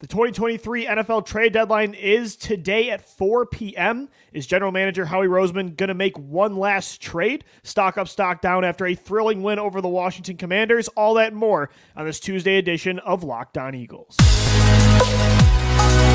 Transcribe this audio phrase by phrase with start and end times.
[0.00, 4.08] The 2023 NFL trade deadline is today at 4 p.m.
[4.32, 7.44] Is general manager Howie Roseman going to make one last trade?
[7.62, 10.88] Stock up, stock down after a thrilling win over the Washington Commanders?
[10.88, 14.16] All that and more on this Tuesday edition of Locked On Eagles.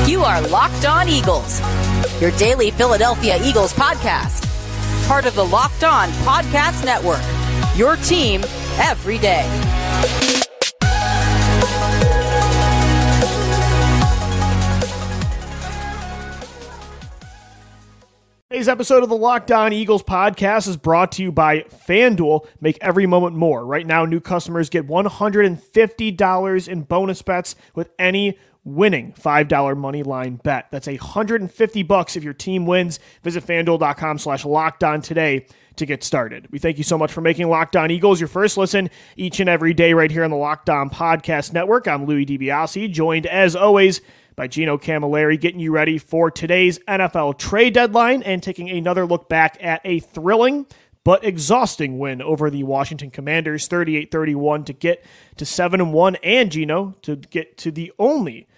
[0.08, 1.60] You are Locked On Eagles,
[2.20, 4.44] your daily Philadelphia Eagles podcast.
[5.06, 7.22] Part of the Locked On Podcast Network,
[7.76, 8.42] your team
[8.80, 9.44] every day.
[18.56, 22.46] Today's episode of the Locked On Eagles podcast is brought to you by FanDuel.
[22.58, 23.66] Make every moment more.
[23.66, 30.36] Right now, new customers get $150 in bonus bets with any winning $5 money line
[30.36, 30.68] bet.
[30.70, 32.98] That's 150 bucks if your team wins.
[33.22, 35.44] Visit fanduel.com slash lockdown today
[35.76, 36.48] to get started.
[36.50, 39.50] We thank you so much for making Locked On Eagles your first listen each and
[39.50, 41.86] every day right here on the Locked On Podcast Network.
[41.86, 44.00] I'm Louis DiBiase, joined as always
[44.36, 49.28] by Gino Camilleri, getting you ready for today's NFL trade deadline and taking another look
[49.30, 50.66] back at a thrilling
[51.04, 55.04] but exhausting win over the Washington Commanders 38-31 to get
[55.36, 58.48] to 7 and 1 and Gino to get to the only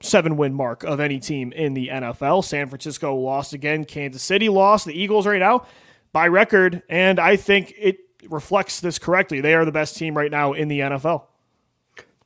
[0.00, 2.44] seven win mark of any team in the NFL.
[2.44, 5.66] San Francisco lost again, Kansas City lost, the Eagles right now
[6.12, 7.98] by record and I think it
[8.30, 9.40] reflects this correctly.
[9.40, 11.24] They are the best team right now in the NFL.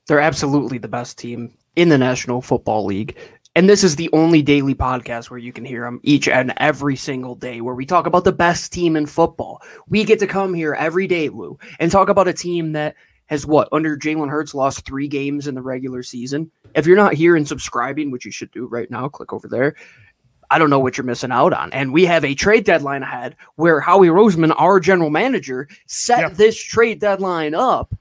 [0.07, 3.17] They're absolutely the best team in the National Football League.
[3.57, 6.95] And this is the only daily podcast where you can hear them each and every
[6.95, 9.63] single day, where we talk about the best team in football.
[9.89, 13.47] We get to come here every day, Lou, and talk about a team that has
[13.47, 16.51] what, under Jalen Hurts, lost three games in the regular season.
[16.75, 19.75] If you're not here and subscribing, which you should do right now, click over there.
[20.51, 21.73] I don't know what you're missing out on.
[21.73, 26.33] And we have a trade deadline ahead where Howie Roseman, our general manager, set Yep.
[26.35, 27.95] this trade deadline up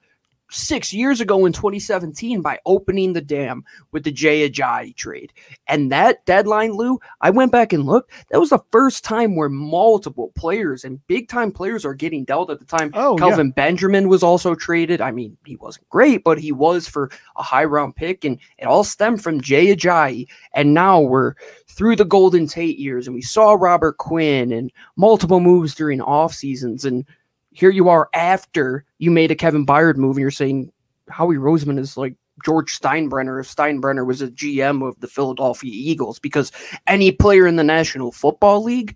[0.49, 5.31] six years ago in 2017 by opening the dam with the Jay Ajayi trade.
[5.67, 8.11] And that deadline, Lou, I went back and looked.
[8.31, 12.49] That was the first time where multiple players and big time players are getting dealt
[12.49, 12.91] at the time.
[12.93, 13.27] Oh, yeah.
[13.27, 15.01] Kelvin Benjamin was also traded.
[15.01, 18.25] I mean, he wasn't great, but he was for a high round pick.
[18.25, 20.27] And it all stemmed from Jay Ajayi.
[20.53, 21.35] And now we're
[21.67, 26.33] through the Golden Tate years and we saw Robert Quinn and multiple moves during off
[26.33, 26.83] seasons.
[26.83, 27.05] And
[27.51, 30.71] here you are after you made a Kevin Byard move and you're saying
[31.09, 36.19] Howie Roseman is like George Steinbrenner if Steinbrenner was a GM of the Philadelphia Eagles
[36.19, 36.51] because
[36.87, 38.95] any player in the National Football League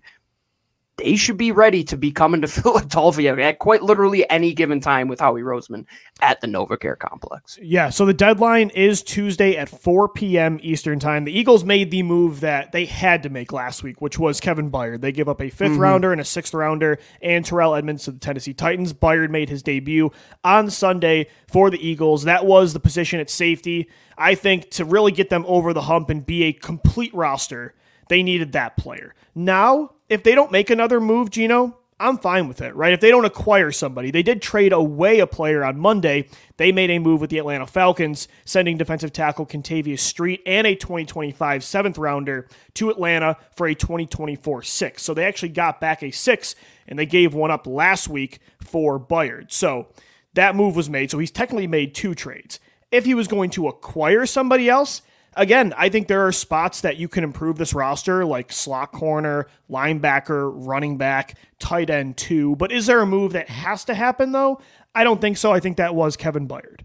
[0.96, 5.08] they should be ready to be coming to Philadelphia at quite literally any given time
[5.08, 5.86] with Howie Roseman
[6.20, 7.58] at the NovaCare complex.
[7.60, 10.58] Yeah, so the deadline is Tuesday at 4 p.m.
[10.62, 11.24] Eastern Time.
[11.24, 14.70] The Eagles made the move that they had to make last week, which was Kevin
[14.70, 15.00] Byard.
[15.00, 15.78] They give up a 5th mm-hmm.
[15.78, 18.92] rounder and a sixth rounder and Terrell Edmunds to the Tennessee Titans.
[18.92, 20.10] Byard made his debut
[20.44, 22.24] on Sunday for the Eagles.
[22.24, 23.88] That was the position at safety.
[24.16, 27.74] I think to really get them over the hump and be a complete roster,
[28.08, 29.14] they needed that player.
[29.34, 32.92] Now, if they don't make another move, Gino, I'm fine with it, right?
[32.92, 36.28] If they don't acquire somebody, they did trade away a player on Monday.
[36.56, 40.74] They made a move with the Atlanta Falcons, sending defensive tackle Kentavius Street and a
[40.74, 45.02] 2025 seventh rounder to Atlanta for a 2024 six.
[45.02, 46.56] So they actually got back a six,
[46.88, 49.52] and they gave one up last week for Byard.
[49.52, 49.86] So
[50.34, 51.12] that move was made.
[51.12, 52.58] So he's technically made two trades.
[52.90, 55.02] If he was going to acquire somebody else,
[55.36, 59.46] again, I think there are spots that you can improve this roster, like slot corner,
[59.70, 62.56] linebacker, running back, tight end too.
[62.56, 64.60] But is there a move that has to happen though?
[64.94, 65.52] I don't think so.
[65.52, 66.80] I think that was Kevin Byard.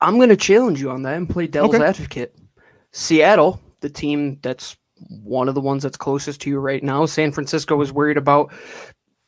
[0.00, 1.84] I'm going to challenge you on that and play devil's Okay.
[1.84, 2.34] advocate.
[2.92, 4.76] Seattle, the team that's
[5.22, 7.06] one of the ones that's closest to you right now.
[7.06, 8.52] San Francisco is worried about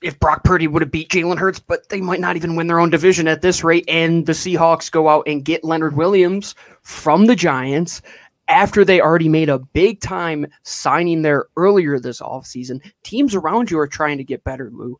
[0.03, 2.81] if Brock Purdy would have beat Jalen Hurts, but they might not even win their
[2.81, 3.85] own division at this rate.
[3.89, 8.03] And the Seahawks go out and get Leonard Williams from the Giants
[8.49, 12.81] after they already made a big time signing there earlier this offseason.
[13.03, 14.99] Teams around you are trying to get better, Lou.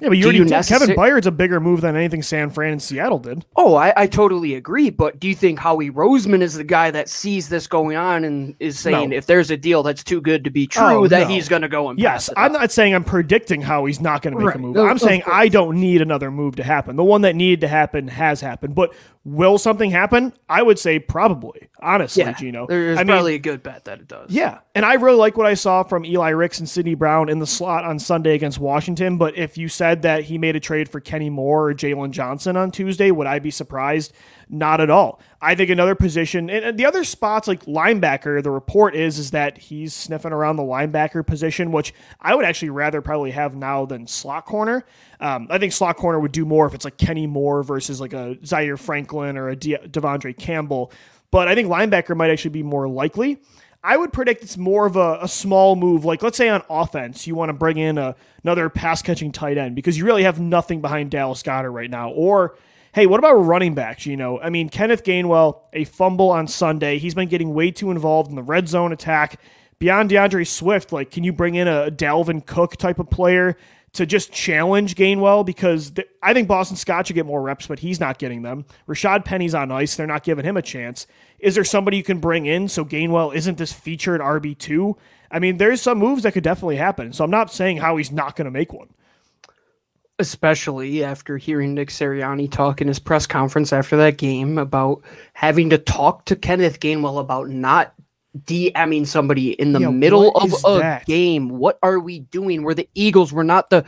[0.00, 0.52] Yeah, but you Do already you did.
[0.54, 3.44] necessar- Kevin Byard's a bigger move than anything San Fran and Seattle did.
[3.56, 4.90] Oh, I, I totally agree.
[4.90, 8.54] But do you think Howie Roseman is the guy that sees this going on and
[8.60, 9.16] is saying No.
[9.16, 11.34] if there's a deal that's too good to be oh, true, Oh, that no.
[11.34, 12.60] he's going to go and Yes, I'm up?
[12.62, 14.56] not saying I'm predicting how he's not going to make Right.
[14.56, 14.76] a move.
[14.78, 15.34] I'm saying course.
[15.36, 16.96] I don't need another move to happen.
[16.96, 18.74] The one that needed to happen has happened.
[18.74, 18.92] But
[19.24, 20.32] will something happen?
[20.48, 21.68] I would say probably.
[21.82, 22.66] Honestly, yeah, Gino.
[22.66, 24.30] There's I mean, probably a good bet that it does.
[24.30, 27.38] Yeah, and I really like what I saw from Eli Ricks and Sydney Brown in
[27.38, 29.16] the slot on Sunday against Washington.
[29.18, 32.12] But if you said said that he made a trade for Kenny Moore or Jaylon
[32.12, 34.12] Johnson on Tuesday, would I be surprised?
[34.48, 35.20] Not at all.
[35.42, 39.58] I think another position and the other spots like linebacker, the report is is that
[39.58, 44.06] he's sniffing around the linebacker position, which I would actually rather probably have now than
[44.06, 44.84] slot corner.
[45.18, 48.12] Um, I think slot corner would do more if it's like Kenny Moore versus like
[48.12, 50.92] a Zaire Franklin or a De- De'Vondre Campbell.
[51.32, 53.40] But I think linebacker might actually be more likely.
[53.82, 56.04] I would predict it's more of a, a small move.
[56.04, 58.14] Like, let's say on offense, you want to bring in a,
[58.44, 62.10] another pass catching tight end because you really have nothing behind Dallas Goedert right now.
[62.10, 62.56] Or,
[62.92, 64.06] hey, what about running backs?
[64.06, 66.98] You know, I mean, Kenneth Gainwell, a fumble on Sunday.
[66.98, 69.40] He's been getting way too involved in the red zone attack.
[69.78, 73.56] Beyond D'Andre Swift, like, can you bring in a Dalvin Cook type of player
[73.92, 77.80] to just challenge Gainwell because th- I think Boston Scott should get more reps, but
[77.80, 78.64] he's not getting them.
[78.88, 81.06] Rashad Penny's on ice; they're not giving him a chance.
[81.38, 84.96] Is there somebody you can bring in so Gainwell isn't this featured RB two?
[85.30, 87.12] I mean, there's some moves that could definitely happen.
[87.12, 88.88] So I'm not saying how he's not going to make one.
[90.18, 95.70] Especially after hearing Nick Sirianni talk in his press conference after that game about having
[95.70, 97.94] to talk to Kenneth Gainwell about not
[98.44, 101.06] DMing somebody in the yeah, middle of a that?
[101.06, 101.48] game.
[101.48, 102.62] What are we doing?
[102.62, 103.32] We're the Eagles.
[103.32, 103.84] We're not the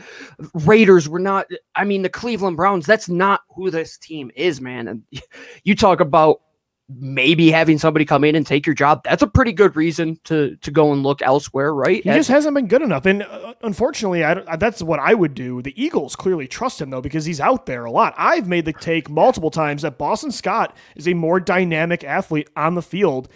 [0.65, 1.07] Raiders.
[1.07, 2.85] We're not, I mean, the Cleveland Browns.
[2.85, 4.87] That's not who this team is, man.
[4.87, 5.03] And
[5.63, 6.41] you talk about
[6.89, 9.03] maybe having somebody come in and take your job.
[9.03, 12.03] That's a pretty good reason to to go and look elsewhere, right?
[12.03, 13.05] He just hasn't been good enough.
[13.05, 15.61] And uh, unfortunately, I, that's what I would do.
[15.61, 18.13] The Eagles clearly trust him, though, because he's out there a lot.
[18.17, 22.75] I've made the take multiple times that Boston Scott is a more dynamic athlete on
[22.75, 23.29] the field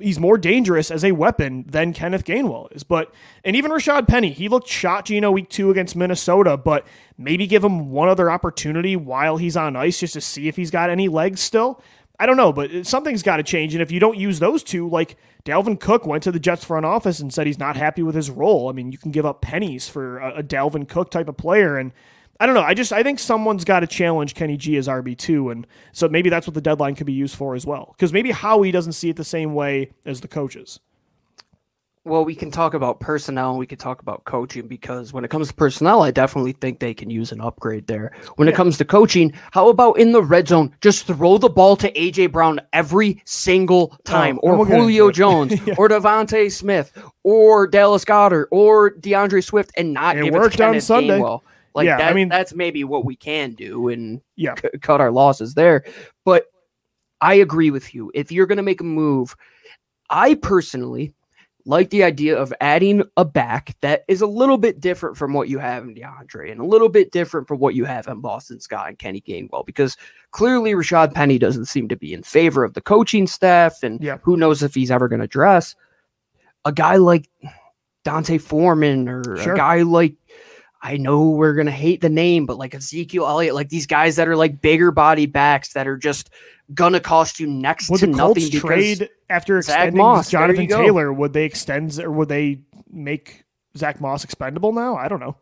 [0.00, 2.82] he's more dangerous as a weapon than Kenneth Gainwell is.
[2.82, 3.12] But
[3.44, 6.86] and even Rashad Penny, he looked shot Gino week two against Minnesota, but
[7.18, 10.70] maybe give him one other opportunity while he's on ice just to see if he's
[10.70, 11.82] got any legs still.
[12.20, 13.74] I don't know, but something's got to change.
[13.74, 16.84] And if you don't use those two, like Dalvin Cook went to the Jets front
[16.84, 18.68] office and said he's not happy with his role.
[18.68, 21.78] I mean, you can give up pennies for a, a Dalvin Cook type of player,
[21.78, 21.92] and
[22.38, 22.60] I don't know.
[22.60, 26.10] I just I think someone's got to challenge Kenny G as RB two, and so
[26.10, 27.94] maybe that's what the deadline could be used for as well.
[27.96, 30.78] Because maybe Howie doesn't see it the same way as the coaches.
[32.04, 35.28] Well, we can talk about personnel and we can talk about coaching because when it
[35.28, 38.12] comes to personnel, I definitely think they can use an upgrade there.
[38.36, 38.54] When yeah.
[38.54, 41.92] it comes to coaching, how about in the red zone, just throw the ball to
[41.92, 45.74] AJ Brown every single oh, time, oh, or Julio Jones, yeah.
[45.76, 46.90] or DeVonta Smith,
[47.22, 51.18] or Dallas Goedert, or D'Andre Swift, and not it give it to on Sunday.
[51.18, 51.42] Gainwell.
[51.74, 54.54] Like yeah, that, I mean that's maybe what we can do and yeah.
[54.56, 55.84] C- cut our losses there.
[56.24, 56.46] But
[57.20, 58.10] I agree with you.
[58.14, 59.36] If you're going to make a move,
[60.08, 61.14] I personally
[61.66, 65.48] like the idea of adding a back that is a little bit different from what
[65.48, 68.60] you have in D'Andre and a little bit different from what you have in Boston
[68.60, 69.96] Scott and Kenny Gainwell because
[70.30, 74.18] clearly Rashad Penny doesn't seem to be in favor of the coaching staff and yeah.
[74.22, 75.74] who knows if he's ever going to dress
[76.64, 77.28] a guy like
[78.04, 79.54] D'Onta Foreman or sure.
[79.54, 80.14] a guy like
[80.82, 84.28] I know we're gonna hate the name, but like Ezekiel Elliott, like these guys that
[84.28, 86.30] are like bigger body backs that are just
[86.72, 88.60] gonna cost you next would to the Colts nothing.
[88.60, 92.60] Trade after extending Moss, Jonathan Taylor, would they extend or would they
[92.90, 93.44] make
[93.76, 94.96] Zach Moss expendable now?
[94.96, 95.36] I don't know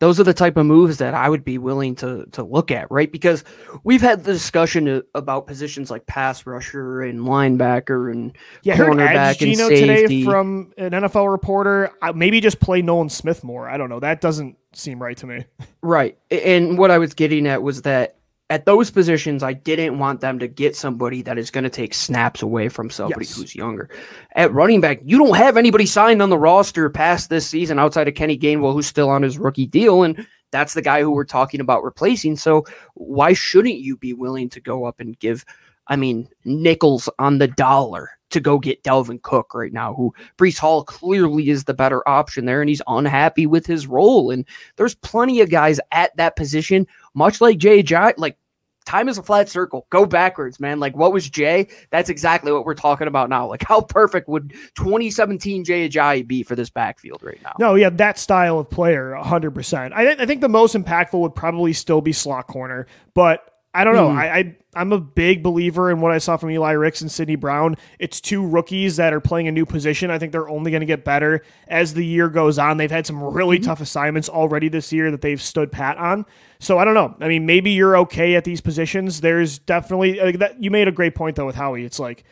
[0.00, 2.90] those are the type of moves that I would be willing to to look at,
[2.90, 3.10] right?
[3.10, 3.44] Because
[3.84, 9.38] we've had the discussion about positions like pass rusher and linebacker and yeah, cornerback and
[9.38, 9.86] Gino safety.
[9.86, 11.90] today from an NFL reporter.
[12.14, 13.68] Maybe just play Nolan Smith more.
[13.68, 14.00] I don't know.
[14.00, 15.44] That doesn't seem right to me.
[15.82, 18.16] Right, and what I was getting at was that
[18.50, 21.94] at those positions, I didn't want them to get somebody that is going to take
[21.94, 23.36] snaps away from somebody yes.
[23.36, 23.88] who's younger.
[24.36, 28.06] At running back, you don't have anybody signed on the roster past this season outside
[28.06, 30.02] of Kenny Gainwell, who's still on his rookie deal.
[30.02, 32.36] And that's the guy who we're talking about replacing.
[32.36, 35.44] So why shouldn't you be willing to go up and give,
[35.88, 40.58] I mean, nickels on the dollar to go get Dalvin Cook right now, who Breece
[40.58, 44.30] Hall clearly is the better option there, and he's unhappy with his role.
[44.30, 44.44] And
[44.76, 48.36] there's plenty of guys at that position, much like Jay Jai, like
[48.84, 49.86] time is a flat circle.
[49.90, 50.80] Go backwards, man.
[50.80, 51.68] Like what was Jay?
[51.90, 53.46] That's exactly what we're talking about now.
[53.46, 57.54] Like how perfect would 2017 Jay Ajayi be for this backfield right now?
[57.58, 59.92] No, yeah, that style of player, 100%.
[59.94, 63.96] I, I think the most impactful would probably still be slot corner, but I don't
[63.96, 64.08] know.
[64.08, 64.16] Mm.
[64.16, 67.36] I, I I'm a big believer in what I saw from Eli Ricks and Sydney
[67.36, 67.76] Brown.
[67.98, 70.10] It's two rookies that are playing a new position.
[70.10, 72.76] I think they're only going to get better as the year goes on.
[72.76, 73.66] They've had some really mm-hmm.
[73.66, 76.26] tough assignments already this year that they've stood pat on.
[76.58, 77.16] So I don't know.
[77.20, 79.20] I mean, maybe you're okay at these positions.
[79.20, 80.62] There's definitely like that.
[80.62, 81.84] You made a great point though with Howie.
[81.84, 82.24] It's like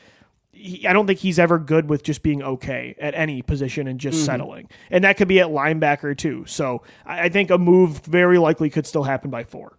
[0.53, 3.99] he, I don't think he's ever good with just being okay at any position and
[3.99, 4.27] just mm-hmm.
[4.27, 4.69] settling.
[4.91, 6.45] And that could be at linebacker too.
[6.47, 9.79] So I, I think a move very likely could still happen by four.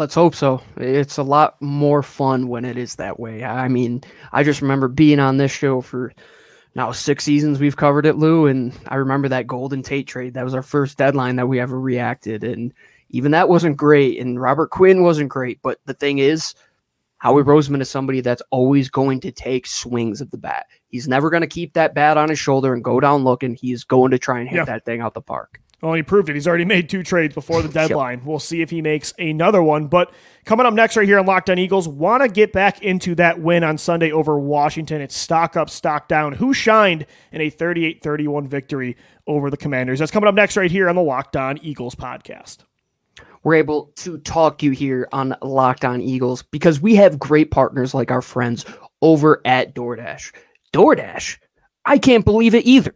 [0.00, 0.62] Let's hope so.
[0.78, 3.44] It's a lot more fun when it is that way.
[3.44, 4.02] I mean,
[4.32, 6.14] I just remember being on this show for
[6.74, 10.32] now six seasons we've covered it, Lou, and I remember that Golden Tate trade.
[10.32, 12.72] That was our first deadline that we ever reacted, and
[13.10, 15.60] even that wasn't great, and Robert Quinn wasn't great.
[15.60, 16.54] But the thing is,
[17.18, 20.64] Howie Roseman is somebody that's always going to take swings of the bat.
[20.88, 23.54] He's never going to keep that bat on his shoulder and go down looking.
[23.54, 24.64] He's going to try and hit Yeah.
[24.64, 25.60] that thing out the park.
[25.82, 26.34] Well, he proved it.
[26.34, 28.22] He's already made two trades before the deadline.
[28.24, 29.86] We'll see if he makes another one.
[29.86, 30.12] But
[30.44, 33.40] coming up next, right here on Locked On Eagles, want to get back into that
[33.40, 35.00] win on Sunday over Washington.
[35.00, 36.32] It's stock up, stock down.
[36.34, 38.96] Who shined in a 38 31 victory
[39.26, 39.98] over the Commanders?
[40.00, 42.58] That's coming up next, right here on the Locked On Eagles podcast.
[43.42, 47.94] we're able to talk you here on Locked On Eagles because we have great partners
[47.94, 48.66] like our friends
[49.00, 50.34] over at DoorDash.
[50.74, 51.38] DoorDash,
[51.86, 52.92] I can't believe it either,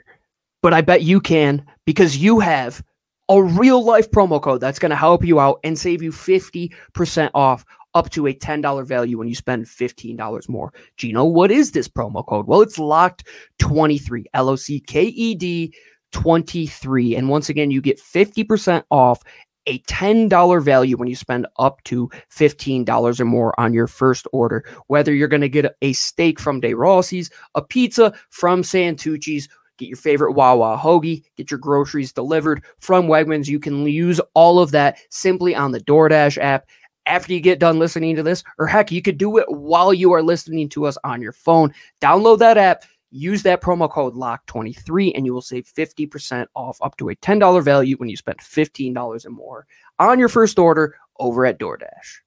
[0.64, 2.82] but I bet you can because you have
[3.28, 7.30] a real life promo code that's going to help you out and save you 50%
[7.34, 10.72] off up to a $10 value when you spend $15 more.
[10.96, 12.46] Gino, what is this promo code?
[12.46, 13.28] Well, it's locked
[13.58, 15.74] 23, L O C K E D
[16.12, 17.14] 23.
[17.14, 19.22] And once again, you get 50% off
[19.66, 24.64] a $10 value when you spend up to $15 or more on your first order.
[24.86, 29.46] Whether you're going to get a steak from De Rossi's, a pizza from Santucci's,
[29.78, 33.48] get your favorite Wawa hoagie, get your groceries delivered from Wegmans.
[33.48, 36.66] You can use all of that simply on the DoorDash app
[37.06, 40.12] after you get done listening to this, or heck, you could do it while you
[40.12, 41.72] are listening to us on your phone.
[42.00, 42.84] Download that app.
[43.10, 47.62] Use that promo code LOCK23 and you will save 50% off up to a $10
[47.62, 49.66] value when you spend $15 or more
[50.00, 52.22] on your first order over at DoorDash.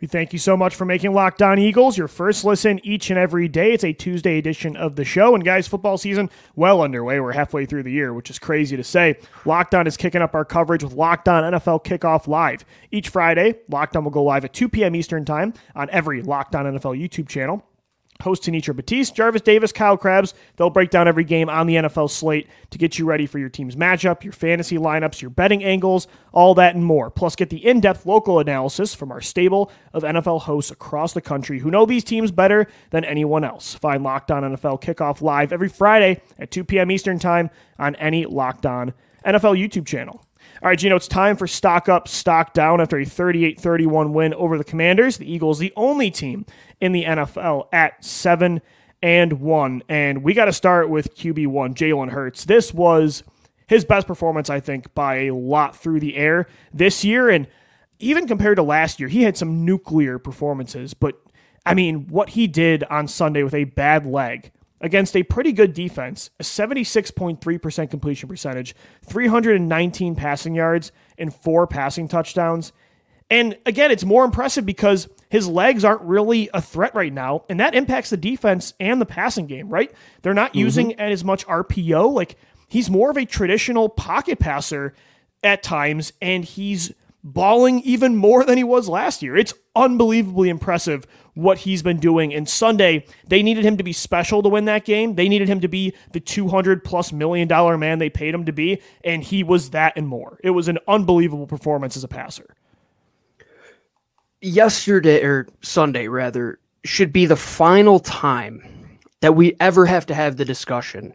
[0.00, 3.18] We thank you so much for making Locked On Eagles your first listen each and
[3.18, 3.72] every day.
[3.72, 5.34] It's a Tuesday edition of the show.
[5.34, 7.18] And guys, football season well underway.
[7.18, 9.18] We're halfway through the year, which is crazy to say.
[9.44, 12.64] Locked On is kicking up our coverage with Locked On NFL Kickoff Live.
[12.92, 14.94] Each Friday, Locked On will go live at 2 p.m.
[14.94, 17.64] Eastern Time on every Locked On NFL YouTube channel.
[18.20, 20.34] Host Tanitra Batiste, Jarvis Davis, Kyle Crabbs.
[20.56, 23.48] They'll break down every game on the NFL slate to get you ready for your
[23.48, 27.10] team's matchup, your fantasy lineups, your betting angles, all that and more.
[27.10, 31.20] Plus, get the in depth local analysis from our stable of NFL hosts across the
[31.20, 33.74] country who know these teams better than anyone else.
[33.74, 36.90] Find Locked On NFL Kickoff live every Friday at 2 p.m.
[36.90, 38.92] Eastern Time on any Locked On
[39.24, 40.24] NFL YouTube channel.
[40.60, 44.34] All right, Gino, it's time for stock up, stock down after a 38 31 win
[44.34, 45.16] over the Commanders.
[45.16, 46.46] The Eagles, the only team
[46.80, 48.60] in the NFL at 7
[49.00, 49.82] and 1.
[49.88, 52.44] And we got to start with QB1, Jalen Hurts.
[52.44, 53.22] This was
[53.68, 57.28] his best performance, I think, by a lot through the air this year.
[57.28, 57.46] And
[58.00, 60.92] even compared to last year, he had some nuclear performances.
[60.92, 61.20] But
[61.64, 64.50] I mean, what he did on Sunday with a bad leg
[64.80, 72.08] against a pretty good defense, a 76.3% completion percentage, 319 passing yards, and four passing
[72.08, 72.72] touchdowns.
[73.30, 77.60] And again, it's more impressive because his legs aren't really a threat right now, and
[77.60, 79.92] that impacts the defense and the passing game, right?
[80.22, 80.60] They're not mm-hmm.
[80.60, 82.12] using as much RPO.
[82.12, 82.36] Like,
[82.68, 84.94] he's more of a traditional pocket passer
[85.42, 86.92] at times, and he's
[87.22, 89.36] balling even more than he was last year.
[89.36, 92.34] It's unbelievably impressive what he's been doing.
[92.34, 95.14] And Sunday, they needed him to be special to win that game.
[95.14, 98.52] They needed him to be the 200 plus million dollar man they paid him to
[98.52, 100.40] be, and he was that and more.
[100.42, 102.56] It was an unbelievable performance as a passer.
[104.40, 108.62] Yesterday, or Sunday rather, should be the final time
[109.20, 111.12] that we ever have to have the discussion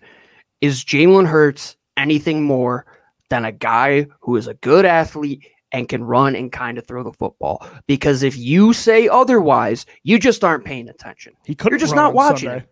[0.61, 2.85] is Jalen Hurts anything more
[3.29, 7.03] than a guy who is a good athlete and can run and kind of throw
[7.03, 7.67] the football?
[7.87, 11.33] Because if you say otherwise, you just aren't paying attention.
[11.45, 12.63] He couldn't You're just run not watching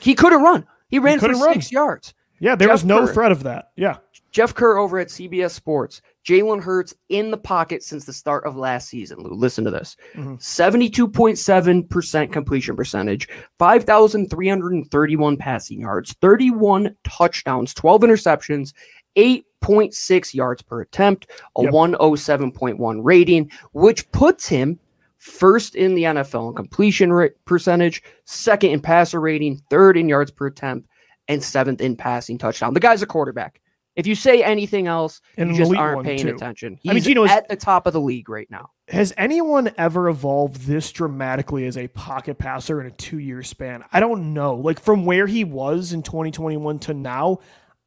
[0.00, 0.66] He couldn't run.
[0.88, 1.52] He ran for run.
[1.54, 2.14] six yards.
[2.40, 3.12] Yeah, there was no Kerr.
[3.14, 3.70] threat of that.
[3.76, 3.98] Yeah.
[4.32, 6.00] Jeff Kerr over at CBS Sports.
[6.26, 9.18] Jalen Hurts in the pocket since the start of last season.
[9.20, 10.40] Lou, listen to this: Mhm.
[10.42, 16.96] seventy-two point seven percent completion percentage, five thousand three hundred and thirty-one passing yards, thirty-one
[17.04, 18.72] touchdowns, twelve interceptions,
[19.16, 21.72] eight point six yards per attempt, a Yep.
[21.72, 24.78] one oh seven point one rating, which puts him
[25.18, 30.30] first in the NFL in completion rate percentage, second in passer rating, third in yards
[30.32, 30.88] per attempt,
[31.28, 32.74] and seventh in passing touchdown.
[32.74, 33.60] The guy's a quarterback.
[33.94, 36.34] If you say anything else, And you just aren't paying too.
[36.34, 36.78] attention.
[36.86, 38.70] I mean, He's Gino is- at the top of the league right now.
[38.88, 43.84] Has anyone ever evolved this dramatically as a pocket passer in a two year span?
[43.92, 44.54] I don't know.
[44.54, 47.40] Like from where he was in 2021 to now,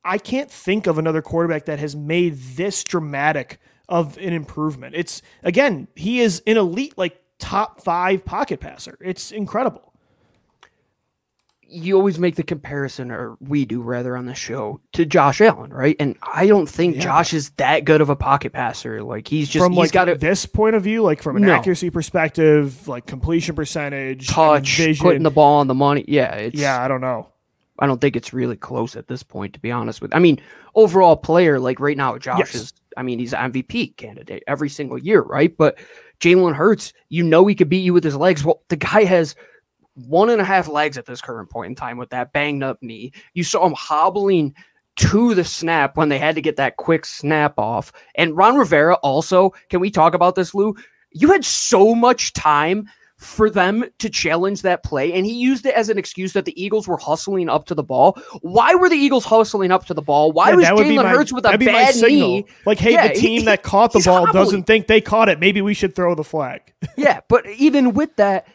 [0.06, 3.60] I can't think of another quarterback that has made this dramatic
[3.90, 4.96] of an improvement.
[4.96, 8.98] It's again, he is an elite, like top five pocket passer.
[9.02, 9.92] It's incredible.
[11.68, 15.74] You always make the comparison, or we do rather on the show, to Josh Allen,
[15.74, 15.96] right?
[16.00, 17.02] And I don't think Yeah.
[17.02, 19.02] Josh is that good of a pocket passer.
[19.02, 21.42] Like he's just from he's like got a this point of view, like from an
[21.44, 21.54] No.
[21.54, 25.04] accuracy perspective, like completion percentage, touch, vision.
[25.04, 26.06] putting the ball on the money.
[26.08, 27.30] Yeah, it's yeah, I don't know.
[27.80, 30.16] I don't think it's really close at this point, to be honest with.
[30.16, 30.40] I mean,
[30.76, 32.56] overall player, like right now, Josh Yes.
[32.56, 35.56] is I mean, he's an MVP candidate every single year, right?
[35.56, 35.78] But
[36.22, 38.46] Jalen Hurts, you know he could beat you with his legs.
[38.46, 39.36] Well, the guy has
[39.96, 42.82] one and a half legs at this current point in time with that banged up
[42.82, 43.12] knee.
[43.34, 44.56] You saw him hobbling
[44.98, 47.92] to the snap when they had to get that quick snap off.
[48.16, 50.76] And Ron Rivera also, can we talk about this, Lou?
[51.12, 55.74] You had so much time for them to challenge that play, and he used it
[55.74, 58.18] as an excuse that the Eagles were hustling up to the ball.
[58.42, 60.34] Why were the Eagles hustling up to the ball?
[60.34, 62.46] Why Yeah, was Jalen Hurts with a bad knee?
[62.66, 64.34] Like, hey, Yeah, the team he- that caught the ball hobbling.
[64.34, 65.40] doesn't think they caught it.
[65.40, 66.62] Maybe we should throw the flag.
[66.98, 68.48] yeah, but even with that,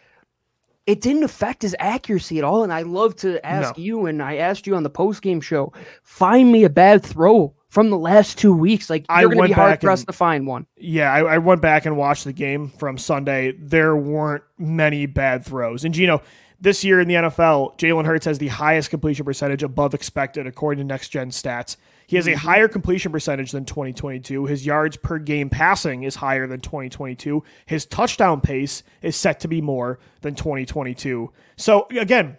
[0.87, 2.62] it didn't affect his accuracy at all.
[2.62, 3.83] And I love to ask No.
[3.83, 7.55] you, and I asked you on the post game show, find me a bad throw
[7.71, 8.91] from the last two weeks.
[8.91, 10.67] Like I you're going to went be hard pressed and- to find one.
[10.77, 13.53] Yeah, I, I went back and watched the game from Sunday.
[13.53, 15.85] There weren't many bad throws.
[15.85, 16.23] And Gino,
[16.61, 20.85] this year in the NFL, Jalen Hurts has the highest completion percentage above expected according
[20.85, 21.77] to Next Gen Stats.
[22.07, 22.41] He has a mm-hmm.
[22.41, 24.47] higher completion percentage than 2022.
[24.47, 27.43] His yards per game passing is higher than 2022.
[27.67, 31.31] His touchdown pace is set to be more than 2022.
[31.57, 32.37] So again,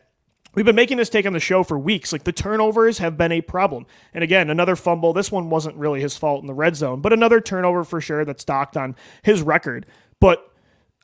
[0.53, 2.11] We've been making this take on the show for weeks.
[2.11, 3.85] Like the turnovers have been a problem.
[4.13, 5.13] And again, another fumble.
[5.13, 8.25] This one wasn't really his fault in the red zone, but another turnover for sure
[8.25, 9.85] that's docked on his record.
[10.19, 10.51] But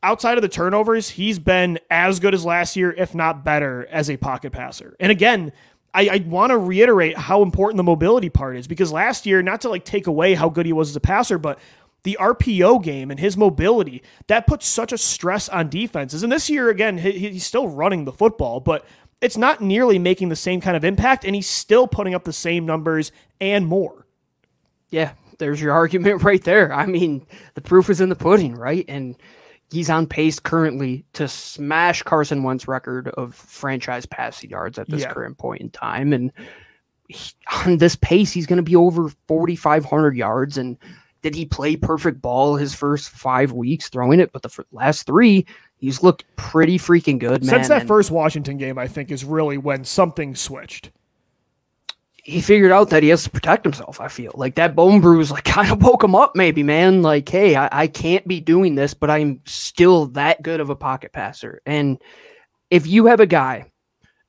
[0.04, 4.10] outside of the turnovers, he's been as good as last year, if not better, as
[4.10, 4.98] a pocket passer.
[5.00, 5.54] And again,
[5.94, 9.62] I, I want to reiterate how important the mobility part is because last year, not
[9.62, 11.58] to like take away how good he was as a passer, but
[12.04, 16.24] the RPO game and his mobility that puts such a stress on defenses.
[16.24, 18.86] And this year, again, he, he's still running the football, but
[19.22, 22.34] it's not nearly making the same kind of impact, and he's still putting up the
[22.34, 24.06] same numbers and more.
[24.90, 26.74] Yeah, there's your argument right there.
[26.74, 28.86] I mean, the proof is in the pudding, right?
[28.88, 29.16] And
[29.72, 35.02] he's on pace currently to smash Carson Wentz's record of franchise passing yards at this
[35.02, 35.12] Yeah.
[35.14, 36.14] current point in time.
[36.14, 36.32] And
[37.10, 37.32] he,
[37.66, 40.58] on this pace, he's going to be over 4,500 yards.
[40.58, 40.78] And
[41.22, 44.32] did he play perfect ball his first five weeks throwing it?
[44.32, 45.46] But the last three,
[45.78, 47.56] he's looked pretty freaking good, man.
[47.56, 50.92] Since that And first Washington game, I think is really when something switched.
[52.24, 54.02] he figured out that he has to protect himself.
[54.02, 57.02] I feel like that bone bruise, like kind of woke him up, maybe, man.
[57.02, 60.76] Like, hey, I, I can't be doing this, but I'm still that good of a
[60.76, 61.62] pocket passer.
[61.66, 62.02] And
[62.70, 63.72] if you have a guy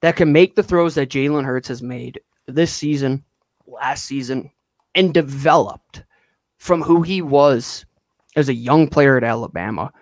[0.00, 3.25] that can make the throws that Jalen Hurts has made this season,
[3.66, 4.51] last season,
[4.94, 6.05] and developed
[6.59, 7.85] from who he was
[8.37, 9.92] as a young player at Alabama,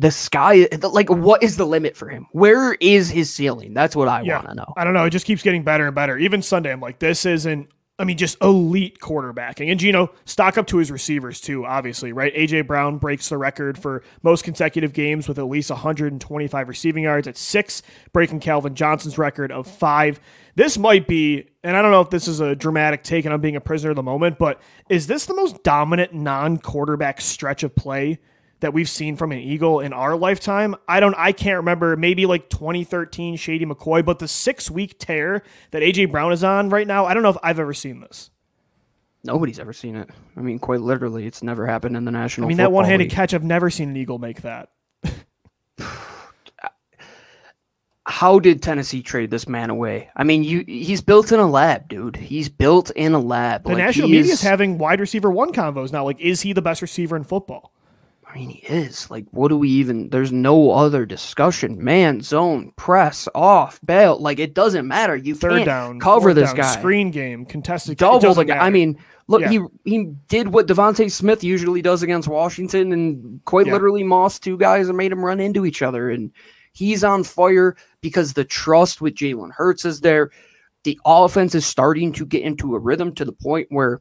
[0.00, 2.26] the sky, like, what is the limit for him?
[2.32, 3.74] Where is his ceiling?
[3.74, 4.36] That's what I Yeah.
[4.36, 4.72] want to know.
[4.74, 5.04] I don't know.
[5.04, 6.16] It just keeps getting better and better.
[6.16, 7.68] Even Sunday, I'm like, this isn't.
[7.98, 9.70] I mean, just elite quarterbacking.
[9.70, 12.34] And Gino, stock up to his receivers too, obviously, right?
[12.34, 17.28] AJ Brown breaks the record for most consecutive games with at least 125 receiving yards
[17.28, 17.82] at six,
[18.14, 20.18] breaking Calvin Johnson's record of five.
[20.54, 23.42] This might be, and I don't know if this is a dramatic take and I'm
[23.42, 27.62] being a prisoner of the moment, but is this the most dominant non quarterback stretch
[27.64, 28.18] of play
[28.60, 30.76] that we've seen from an Eagle in our lifetime.
[30.88, 35.42] I don't I can't remember maybe like 2013 Shady McCoy, but the 6 week tear
[35.70, 38.30] that AJ Brown is on right now, I don't know if I've ever seen this.
[39.22, 40.08] Nobody's ever seen it.
[40.36, 42.46] I mean, quite literally, it's never happened in the National.
[42.46, 44.70] I mean that one-handed catch I've never seen an Eagle make that.
[48.06, 50.08] How did Tennessee trade this man away?
[50.16, 52.16] I mean, you he's built in a lab, dude.
[52.16, 53.62] He's built in a lab.
[53.62, 56.04] The Like, national media is having wide receiver 1 convos now.
[56.04, 57.72] Like is he the best receiver in football?
[58.30, 59.10] I mean, he is.
[59.10, 60.08] Like, what do we even?
[60.10, 61.82] There's no other discussion.
[61.82, 64.18] Man, zone, press, off, bail.
[64.18, 65.16] Like, it doesn't matter.
[65.16, 66.72] You Third can't down, cover this down, guy.
[66.78, 68.58] screen game, contested double the guy.
[68.58, 69.48] I mean, look, Yeah.
[69.50, 73.72] he he did what DeVonta Smith usually does against Washington, and quite Yeah.
[73.72, 76.10] literally mossed two guys and made them run into each other.
[76.10, 76.30] And
[76.72, 80.30] he's on fire because the trust with Jalen Hurts is there.
[80.84, 84.00] The offense is starting to get into a rhythm to the point where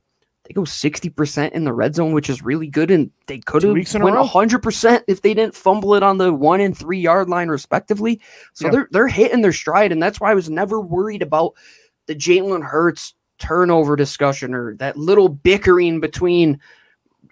[0.50, 2.90] they go 60% in the red zone, which is really good.
[2.90, 6.18] And they could have weeks in a went 100% if they didn't fumble it on
[6.18, 8.20] the one and three yard line, respectively.
[8.54, 8.72] So Yeah.
[8.72, 9.92] they're, they're hitting their stride.
[9.92, 11.54] And that's why I was never worried about
[12.08, 16.60] the Jalen Hurts turnover discussion or that little bickering between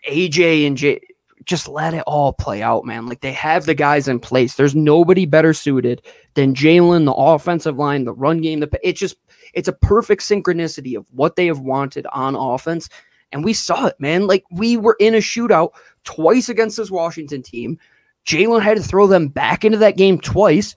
[0.08, 1.02] AJ and J.
[1.46, 3.06] Just let it all play out, man.
[3.06, 4.56] Like they have the guys in place.
[4.56, 6.02] There's nobody better suited
[6.34, 8.60] than Jalen, the offensive line, the run game.
[8.60, 9.18] The it's just
[9.54, 12.90] it's a perfect synchronicity of what they have wanted on offense,
[13.32, 14.28] and we saw it, man.
[14.28, 15.72] Like we were in a shootout
[16.04, 17.80] twice against this Washington team.
[18.26, 20.76] Jalen had to throw them back into that game twice,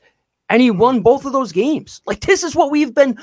[0.51, 2.03] and he won both of those games.
[2.07, 3.17] Like this is what we've been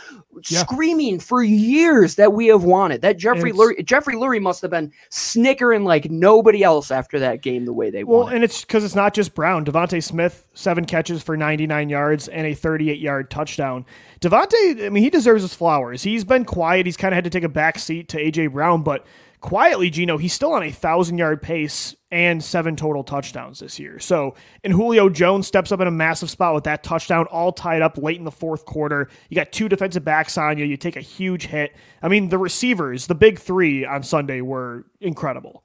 [0.50, 0.60] Yeah.
[0.60, 3.02] screaming for years that we have wanted.
[3.02, 7.66] That Jeffrey Lurie, Jeffrey Lurie must have been snickering like nobody else after that game
[7.66, 8.32] the way they Well, won.
[8.32, 8.36] it.
[8.36, 9.66] and it's because it's not just Brown.
[9.66, 13.86] DeVonta Smith, seven catches for 99 yards and a 38 yard touchdown.
[14.22, 16.04] DeVonta, I mean, he deserves his flowers.
[16.04, 16.86] He's been quiet.
[16.86, 18.48] He's kind of had to take a back seat to A.J.
[18.48, 19.06] Brown, but
[19.42, 24.00] quietly, Gino, he's still on a thousand yard pace and seven total touchdowns this year.
[24.00, 27.82] So, and Julio Jones steps up in a massive spot with that touchdown, all tied
[27.82, 29.10] up late in the fourth quarter.
[29.30, 30.66] You got two defensive backs on you.
[30.66, 31.76] You take a huge hit.
[32.02, 35.64] I mean, the receivers, the big three on Sunday were incredible.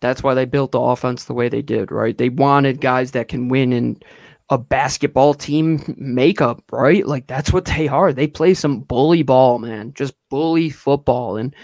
[0.00, 2.16] That's why they built the offense the way they did, right?
[2.16, 4.00] They wanted guys that can win in
[4.50, 7.06] a basketball team makeup, right?
[7.06, 8.12] Like that's what they are.
[8.12, 11.36] They play some bully ball, man, just bully football.
[11.36, 11.54] And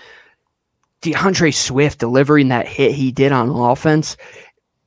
[1.03, 4.17] D'Andre Swift delivering that hit he did on offense,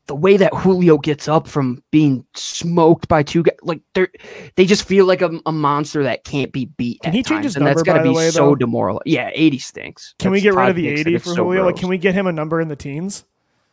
[0.08, 4.08] the way that Julio gets up from being smoked by two guys, like they
[4.56, 7.02] they just feel like a, a, monster that can't be beat.
[7.02, 7.80] Can he change his and number?
[7.80, 9.04] And that's got to be way, so demoralizing.
[9.06, 10.14] Yeah, eighty stinks.
[10.20, 11.64] Can that's we get rid of the eighty for so Julio?
[11.64, 11.74] Gross.
[11.74, 13.26] Like, can we get him a number in the teens?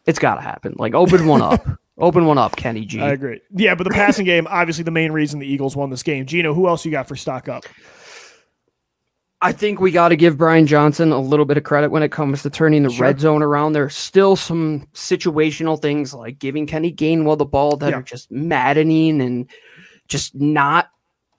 [0.06, 0.74] It's got to happen.
[0.78, 1.64] Like, open one up.
[1.98, 3.00] open one up, Kenny G.
[3.00, 3.40] I agree.
[3.54, 6.26] Yeah, but the passing game, obviously, the main reason the Eagles won this game.
[6.26, 7.64] Gino, who else you got for stock up?
[9.44, 12.12] I think we got to give Brian Johnson a little bit of credit when it
[12.12, 13.06] comes to turning the sure.
[13.06, 13.72] red zone around.
[13.72, 17.96] There's still some situational things like giving Kenny Gainwell the ball that yeah.
[17.98, 19.50] are just maddening and
[20.06, 20.90] just not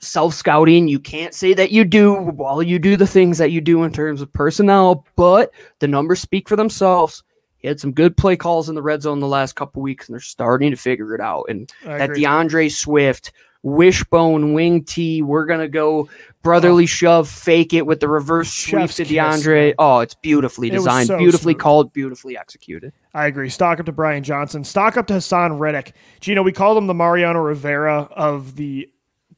[0.02, 0.90] self scouting.
[0.90, 3.94] You can't say that you do while you do the things that you do in
[3.94, 7.24] terms of personnel, but the numbers speak for themselves.
[7.58, 10.14] He had some good play calls in the red zone the last couple weeks, and
[10.14, 11.46] they're starting to figure it out.
[11.48, 12.24] And I that agree.
[12.24, 13.32] D'Andre Swift
[13.64, 15.22] wishbone wing T.
[15.22, 16.10] We're gonna go
[16.44, 16.88] brotherly oh.
[16.88, 19.70] shove, fake it with the reverse sweep to D'Andre.
[19.70, 19.76] Kiss.
[19.80, 21.62] Oh, it's beautifully designed, it so beautifully smooth.
[21.62, 22.94] called, beautifully executed.
[23.14, 23.50] I agree.
[23.50, 24.64] Stock up to Brian Johnson.
[24.64, 25.94] Stock up to Haason Reddick.
[26.20, 28.90] Gino, we called him the Mariano Rivera of the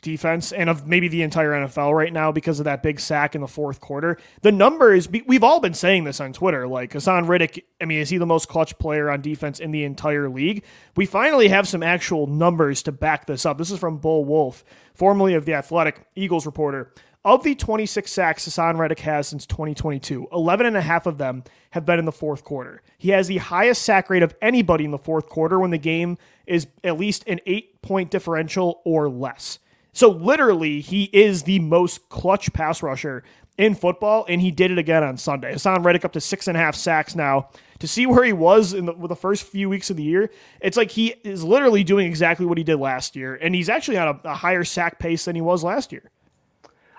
[0.05, 3.41] defense and of maybe the entire NFL right now because of that big sack in
[3.41, 4.17] the fourth quarter.
[4.43, 6.67] The numbers, we've all been saying this on Twitter.
[6.67, 9.83] Like Haason Reddick, I mean, is he the most clutch player on defense in the
[9.83, 10.63] entire league?
[10.95, 13.57] We finally have some actual numbers to back this up.
[13.57, 14.63] This is from Bo Wulf,
[14.93, 16.93] formerly of the Athletic Eagles reporter.
[17.25, 21.43] Of the 26 sacks Haason Reddick has since 2022, 11 and a half of them
[21.71, 22.83] have been in the fourth quarter.
[22.99, 26.19] He has the highest sack rate of anybody in the fourth quarter when the game
[26.45, 29.57] is at least an eight point differential or less.
[29.95, 33.23] So literally, he is the most clutch pass rusher
[33.57, 35.53] in football, and he did it again on Sunday.
[35.53, 37.47] Haason Reddick up to six and a half sacks now.
[37.79, 40.29] To see where he was in the, the first few weeks of the year,
[40.59, 43.97] it's like he is literally doing exactly what he did last year, and he's actually
[43.97, 46.11] on a, a higher sack pace than he was last year.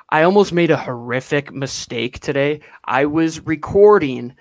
[0.09, 2.61] I almost made a horrific mistake today.
[2.85, 4.35] I was recording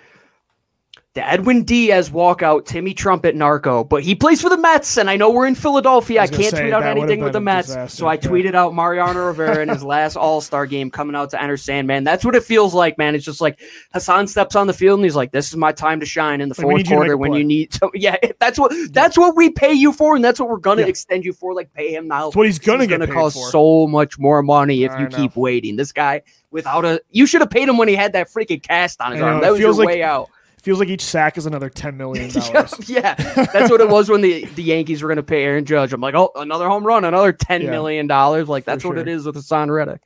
[1.15, 5.15] the Edwin Diaz walkout, Timmy Trumpet narco, but he plays for the Mets, and I
[5.15, 6.19] know we're in Philadelphia.
[6.19, 8.19] I, I can't say, tweet out anything with the Mets, disaster, so I yeah.
[8.19, 12.03] tweeted out Mariano Rivera in his last All Star game coming out to enter Sandman.
[12.03, 13.15] That's what it feels like, man.
[13.15, 13.61] It's just like
[13.95, 16.49] Haason steps on the field and he's like, "This is my time to shine in
[16.49, 19.71] the like fourth quarter when you need." To, yeah, that's what that's what we pay
[19.71, 20.87] you for, and that's what we're gonna yeah.
[20.89, 21.53] extend you for.
[21.53, 22.25] Like, pay him now.
[22.25, 22.99] That's what he's gonna he's get.
[22.99, 23.51] Gonna cost for.
[23.51, 25.77] so much more money if you keep waiting.
[25.77, 28.99] This guy without a, you should have paid him when he had that freaking cast
[28.99, 29.39] on his arm.
[29.39, 30.29] That was your like, way out
[30.65, 32.73] feels like each sack is another ten million dollars.
[32.89, 35.93] yeah, that's what it was when the, the Yankees were going to pay Aaron Judge.
[35.93, 38.49] I'm like, oh, another home run, another ten yeah, million dollars.
[38.49, 40.01] Like that's what it is with Haason Reddick.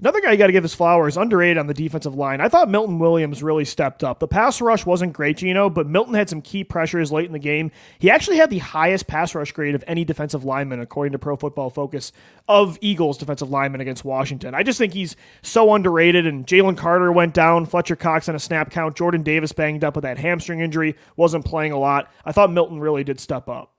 [0.00, 2.40] Another guy you got to give his flowers, underrated on the defensive line.
[2.40, 4.20] I thought Milton Williams really stepped up.
[4.20, 7.38] The pass rush wasn't great, Gino, but Milton had some key pressures late in the
[7.40, 7.72] game.
[7.98, 11.36] He actually had the highest pass rush grade of any defensive lineman, according to Pro
[11.36, 12.12] Football Focus,
[12.46, 14.54] of Eagles defensive lineman against Washington.
[14.54, 16.26] I just think he's so underrated.
[16.26, 19.96] And Jalen Carter went down, Fletcher Cox on a snap count, Jordan Davis banged up
[19.96, 22.12] with that hamstring injury, wasn't playing a lot.
[22.24, 23.72] I thought Milton really did step up.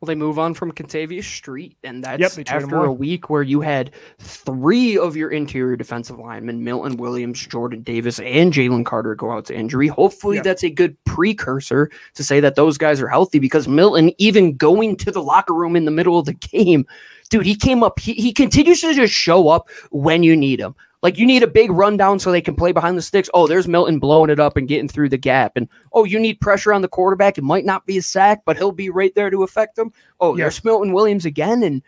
[0.00, 3.60] Well, they move on from Kentavius Street, and that's yep, after a week where you
[3.60, 9.30] had three of your interior defensive linemen, Milton Williams, Jordan Davis, and Jalen Carter, go
[9.30, 9.88] out to injury.
[9.88, 10.44] Hopefully, yep.
[10.44, 14.96] that's a good precursor to say that those guys are healthy because Milton, even going
[14.96, 16.86] to the locker room in the middle of the game,
[17.28, 20.74] dude, he came up, he, he continues to just show up when you need him.
[21.02, 23.30] Like you need a big rundown so they can play behind the sticks.
[23.32, 25.52] Oh, there's Milton blowing it up and getting through the gap.
[25.56, 27.38] And oh, you need pressure on the quarterback.
[27.38, 29.92] It might not be a sack, but he'll be right there to affect them.
[30.20, 30.44] Oh, yeah.
[30.44, 31.62] there's Milton Williams again.
[31.62, 31.82] And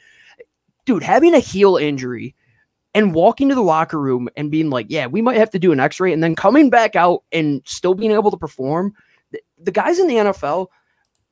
[0.87, 2.35] dude, having a heel injury
[2.95, 5.73] and walking to the locker room and being like, yeah, we might have to do
[5.73, 8.95] an x-ray and then coming back out and still being able to perform.
[9.31, 10.69] The, the guys in the NFL,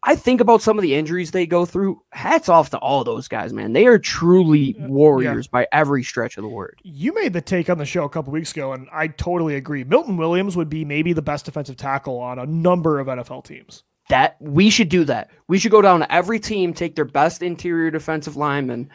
[0.02, 2.02] I think about some of the injuries they go through.
[2.12, 3.74] Hats off to all those guys, man.
[3.74, 5.50] They are truly warriors yeah.
[5.50, 6.80] by every stretch of the word.
[6.82, 9.84] You made the take on the show a couple weeks ago, and I totally agree.
[9.84, 13.82] Milton Williams would be maybe the best defensive tackle on a number of NFL teams.
[14.08, 15.30] That we should do that.
[15.48, 18.90] We should go down to every team, take their best interior defensive lineman,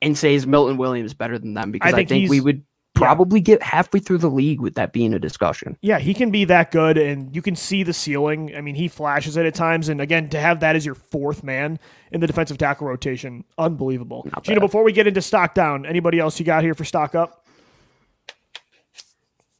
[0.00, 2.64] and say is Milton Williams better than them because I think, I think we would
[2.96, 5.76] probably get halfway through the league with that being a discussion.
[5.82, 8.56] Yeah, he can be that good, and you can see the ceiling.
[8.56, 11.44] I mean, he flashes it at times, and again, to have that as your fourth
[11.44, 11.78] man
[12.10, 14.26] in the defensive tackle rotation, unbelievable.
[14.42, 17.46] Gino, before we get into stock down, anybody else you got here for stock up?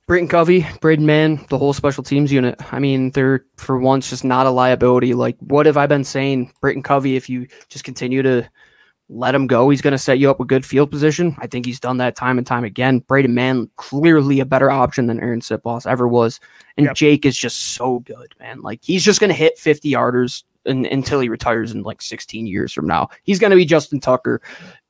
[0.07, 2.61] Britton Covey, Braden Mann, the whole special teams unit.
[2.73, 5.15] I mean, they're for once just not a liability.
[5.15, 6.53] Like, what have I been saying?
[6.61, 8.49] Britton Covey, if you just continue to
[9.09, 11.37] let him go, he's going to set you up with good field position.
[11.39, 12.99] I think he's done that time and time again.
[13.01, 16.41] Braden Mann, clearly a better option than Arryn Siposs ever was.
[16.77, 16.97] And yep.
[16.97, 18.63] Jake is just so good, man.
[18.63, 22.47] Like, he's just going to hit 50 yarders in, until he retires in like 16
[22.47, 23.09] years from now.
[23.23, 24.41] He's going to be Justin Tucker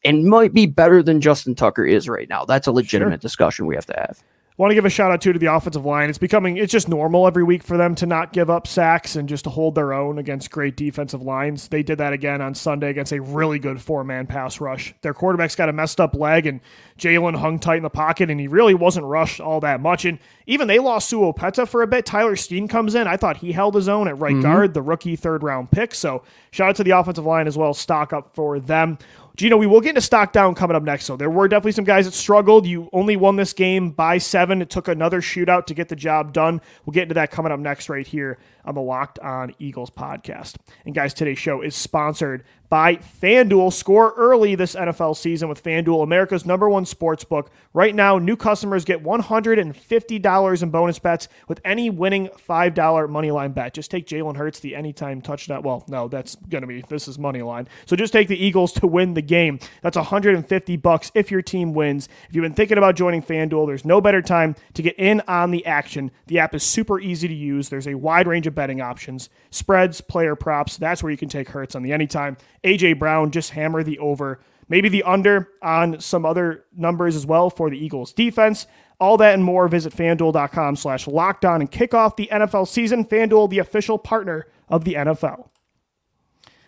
[0.04, 2.44] and might be better than Justin Tucker is right now.
[2.44, 3.18] That's a legitimate sure.
[3.18, 4.22] discussion we have to have
[4.56, 6.08] want to give a shout out too to the offensive line.
[6.08, 9.28] It's becoming it's just normal every week for them to not give up sacks and
[9.28, 11.68] just to hold their own against great defensive lines.
[11.68, 14.94] They did that again on Sunday against a really good four man pass rush.
[15.02, 16.60] Their quarterback's got a messed up leg and
[16.98, 20.06] Jalen hung tight in the pocket and he really wasn't rushed all that much.
[20.06, 22.06] And even they lost Sua Opeta for a bit.
[22.06, 23.06] Tyler Steen comes in.
[23.06, 24.42] I thought he held his own at right mm-hmm.
[24.42, 25.94] guard, the rookie third round pick.
[25.94, 27.74] So shout out to the offensive line as well.
[27.74, 28.98] Stock up for them.
[29.36, 31.04] Gino, we will get into stock down coming up next.
[31.04, 32.66] So there were definitely some guys that struggled.
[32.66, 34.62] You only won this game by seven.
[34.62, 36.62] It took another shootout to get the job done.
[36.84, 40.56] We'll get into that coming up next right here on the Locked On Eagles podcast.
[40.84, 43.72] And guys, today's show is sponsored by FanDuel.
[43.72, 47.50] Score early this NFL season with FanDuel, America's number one sports book.
[47.72, 53.74] Right now, new customers get $150 in bonus bets with any winning $5 moneyline bet.
[53.74, 55.62] Just take Jalen Hurts, the anytime touchdown.
[55.62, 57.68] Well, no, that's going to be, this is money line.
[57.84, 59.60] So just take the Eagles to win the game.
[59.82, 62.08] That's 150 bucks if your team wins.
[62.28, 65.52] If you've been thinking about joining FanDuel, there's no better time to get in on
[65.52, 66.10] the action.
[66.26, 67.68] The app is super easy to use.
[67.68, 70.76] There's a wide range of betting options, spreads, player props.
[70.76, 72.36] That's where you can take Hurts on the anytime.
[72.64, 74.40] AJ Brown, just hammer the over.
[74.68, 78.66] Maybe the under on some other numbers as well for the Eagles defense.
[78.98, 79.68] All that and more.
[79.68, 83.04] Visit fanduel.com slash lockdown and kick off the NFL season.
[83.04, 85.50] Fanduel, the official partner of the NFL.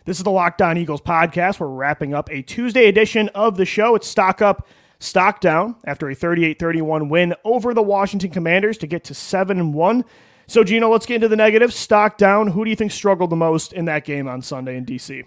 [0.05, 1.61] This is the Locked On Eagles podcast.
[1.61, 3.95] We're wrapping up a Tuesday edition of the show.
[3.95, 4.67] It's stock up,
[5.01, 9.59] stock down after a 38 31 win over the Washington Commanders to get to 7
[9.59, 10.05] and 1.
[10.49, 11.77] So, Gino, let's get into the negatives.
[11.77, 12.49] Stock down.
[12.49, 15.23] Who do you think struggled the most in that game on Sunday in DC?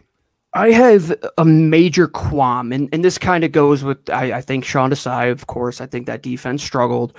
[0.53, 4.65] I have a major qualm, and, and this kind of goes with I, I think
[4.65, 5.79] Sean Desai, of course.
[5.79, 7.15] I think that defense struggled,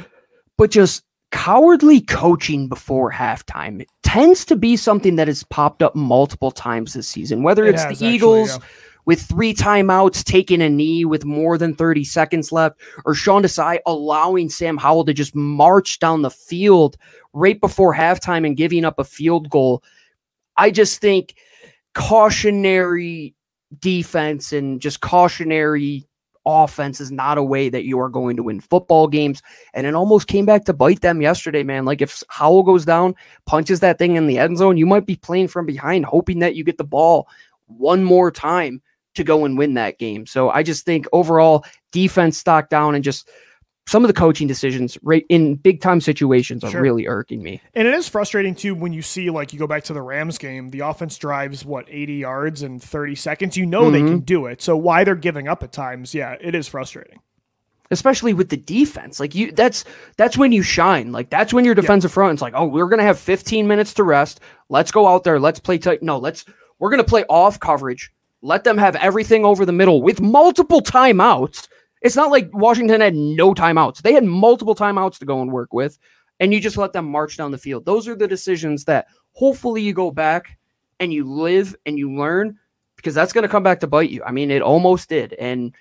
[0.58, 6.50] but just cowardly coaching before halftime tends to be something that has popped up multiple
[6.50, 7.42] times this season.
[7.42, 8.64] Whether it it's has, the actually, Eagles yeah.
[9.06, 13.78] with three timeouts, taking a knee with more than 30 seconds left, or Sean Desai
[13.86, 16.98] allowing Sam Howell to just march down the field
[17.32, 19.82] right before halftime and giving up a field goal.
[20.56, 21.34] I just think
[21.94, 23.34] cautionary
[23.78, 26.06] defense and just cautionary
[26.44, 29.42] offense is not a way that you are going to win football games.
[29.74, 31.84] And it almost came back to bite them yesterday, man.
[31.84, 33.14] Like if Howell goes down,
[33.46, 36.56] punches that thing in the end zone, you might be playing from behind, hoping that
[36.56, 37.28] you get the ball
[37.66, 38.82] one more time
[39.14, 40.26] to go and win that game.
[40.26, 43.28] So I just think overall defense stock down and just
[43.86, 46.80] some of the coaching decisions right in big time situations are sure.
[46.80, 47.60] really irking me.
[47.74, 50.38] And it is frustrating too when you see like you go back to the Rams
[50.38, 53.56] game, the offense drives what 80 yards in 30 seconds.
[53.56, 53.92] You know mm-hmm.
[53.92, 54.62] they can do it.
[54.62, 57.20] So why they're giving up at times, yeah, it is frustrating.
[57.90, 59.20] Especially with the defense.
[59.20, 59.84] Like you that's
[60.16, 61.12] that's when you shine.
[61.12, 62.14] Like that's when your defensive yeah.
[62.14, 64.40] front is like, "Oh, we're going to have 15 minutes to rest.
[64.70, 65.38] Let's go out there.
[65.38, 66.46] Let's play tight." No, let's
[66.78, 68.10] we're going to play off coverage.
[68.40, 71.68] Let them have everything over the middle with multiple timeouts
[72.02, 74.02] it's not like Washington had no timeouts.
[74.02, 75.98] They had multiple timeouts to go and work with,
[76.40, 77.84] and you just let them march down the field.
[77.84, 80.58] Those are the decisions that hopefully you go back
[81.00, 82.58] and you live and you learn
[82.96, 84.22] because that's going to come back to bite you.
[84.24, 85.32] I mean, it almost did.
[85.34, 85.74] And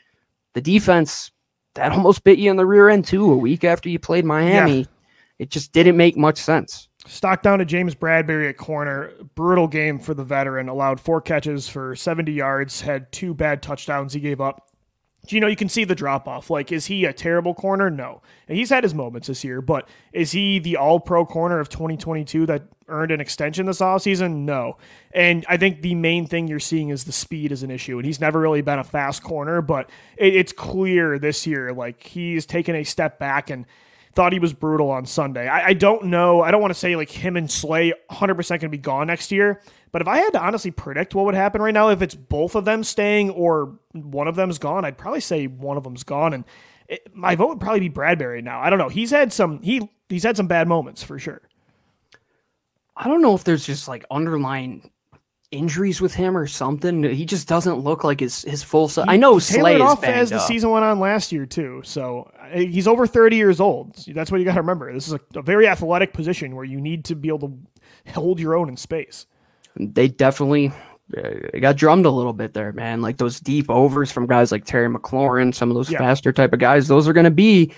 [0.53, 1.31] the defense,
[1.73, 4.79] that almost bit you in the rear end too a week after you played Miami.
[4.79, 4.85] Yeah.
[5.39, 6.87] It just didn't make much sense.
[7.07, 9.11] Stock down to James Bradberry at corner.
[9.33, 10.69] Brutal game for the veteran.
[10.69, 14.70] Allowed four catches for 70 yards, had two bad touchdowns he gave up
[15.27, 16.49] you know, you can see the drop off.
[16.49, 17.89] Like, is he a terrible corner?
[17.89, 18.21] No.
[18.47, 22.47] He's had his moments this year, but is he the all pro corner of 2022
[22.47, 24.39] that earned an extension this offseason?
[24.39, 24.77] No.
[25.13, 27.97] And I think the main thing you're seeing is the speed is an issue.
[27.97, 32.01] And he's never really been a fast corner, but it, it's clear this year, like,
[32.01, 33.65] he's taken a step back and
[34.13, 35.47] thought he was brutal on Sunday.
[35.47, 36.41] I, I don't know.
[36.41, 39.31] I don't want to say like him and Slay 100% going to be gone next
[39.31, 39.61] year.
[39.91, 42.55] But if I had to honestly predict what would happen right now, if it's both
[42.55, 46.33] of them staying or one of them's gone, I'd probably say one of them's gone.
[46.33, 46.45] And
[46.87, 48.61] it, my vote would probably be Bradberry now.
[48.61, 48.89] I don't know.
[48.89, 51.41] He's had some he he's had some bad moments for sure.
[52.95, 54.89] I don't know if there's just like underlying
[55.51, 57.03] injuries with him or something.
[57.03, 58.87] He just doesn't look like his his full.
[58.87, 60.41] Se- I know Slay is off as the up.
[60.43, 61.81] season went on last year too.
[61.83, 63.95] So uh, he's over thirty years old.
[64.07, 64.93] That's what you got to remember.
[64.93, 68.39] This is a, a, very athletic position where you need to be able to hold
[68.39, 69.25] your own in space
[69.75, 70.71] they definitely
[71.17, 73.01] uh, got drummed a little bit there, man.
[73.01, 75.99] Like those deep overs from guys like Terry McLaurin, some of those yeah.
[75.99, 77.73] faster type of guys, those are going to be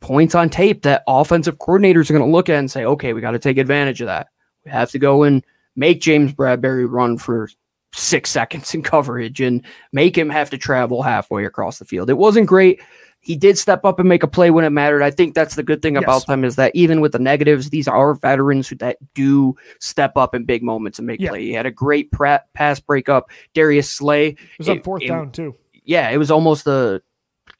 [0.00, 3.20] points on tape that offensive coordinators are going to look at and say, okay, we
[3.20, 4.28] got to take advantage of that.
[4.64, 5.44] We have to go and
[5.76, 7.48] make James Bradberry run for
[7.94, 12.10] six seconds in coverage and make him have to travel halfway across the field.
[12.10, 12.80] It wasn't great.
[13.24, 15.02] He did step up and make a play when it mattered.
[15.02, 16.02] I think that's the good thing Yes.
[16.02, 20.16] about them is that even with the negatives, these are veterans who that do step
[20.16, 21.28] up in big moments and make Yeah.
[21.30, 21.42] play.
[21.42, 23.30] He had a great pra- pass breakup.
[23.54, 25.54] Darius Slay, It was on fourth it- down too.
[25.84, 27.00] yeah, it was almost a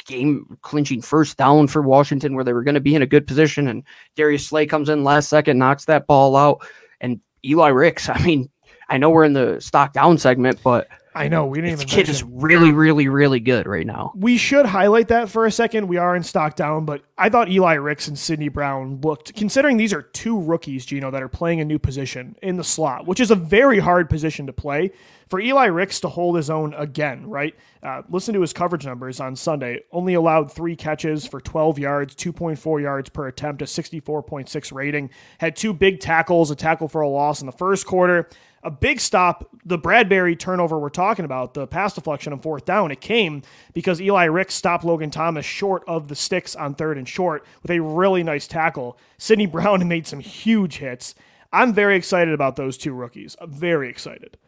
[0.07, 3.27] game clinching first down for Washington where they were going to be in a good
[3.27, 3.69] position.
[3.69, 3.85] And
[4.17, 6.67] Darius Slay comes in last second, knocks that ball out.
[7.01, 8.49] And Eli Ricks, I mean,
[8.89, 11.89] I know we're in the stock down segment, but I know we didn't this even
[11.91, 14.13] kid mention- is really, really, really good right now.
[14.17, 15.87] we should highlight that for a second.
[15.89, 19.77] We are in stock down, but I thought Eli Ricks and Sydney Brown looked, considering
[19.77, 23.21] these are two rookies, Gino, that are playing a new position in the slot, which
[23.21, 24.91] is a very hard position to play.
[25.29, 27.55] For Eli Ricks to hold his own again, right?
[27.83, 29.81] Uh, listen to his coverage numbers on Sunday.
[29.91, 35.09] Only allowed three catches for 12 yards, 2.4 yards per attempt, a 64.6 rating.
[35.39, 38.29] Had two big tackles, a tackle for a loss in the first quarter
[38.63, 42.93] a big stop, the Bradberry turnover we're talking about, the pass deflection on fourth down,
[42.93, 47.09] it came because Eli Ricks stopped Logan Thomas short of the sticks on third and
[47.09, 48.97] short with a really nice tackle.
[49.19, 51.15] Sydney Brown made some huge hits.
[51.53, 53.37] I'm very excited about those two rookies.
[53.41, 54.39] I'm very excited.